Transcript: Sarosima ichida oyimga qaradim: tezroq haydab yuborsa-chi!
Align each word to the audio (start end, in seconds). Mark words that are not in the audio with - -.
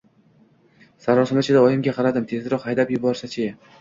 Sarosima 1.05 1.43
ichida 1.45 1.61
oyimga 1.67 1.93
qaradim: 1.99 2.27
tezroq 2.33 2.67
haydab 2.71 2.95
yuborsa-chi! 2.97 3.47